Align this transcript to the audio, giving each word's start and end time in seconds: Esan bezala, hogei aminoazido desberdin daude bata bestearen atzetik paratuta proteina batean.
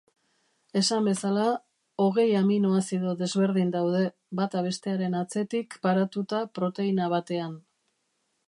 Esan 0.79 1.03
bezala, 1.09 1.43
hogei 2.05 2.25
aminoazido 2.39 3.13
desberdin 3.21 3.75
daude 3.77 4.01
bata 4.41 4.65
bestearen 4.69 5.19
atzetik 5.23 5.81
paratuta 5.85 6.45
proteina 6.61 7.13
batean. 7.17 7.59